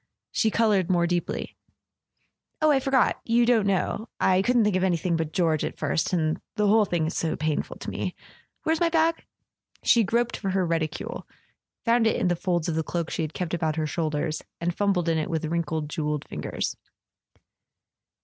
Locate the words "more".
0.89-1.05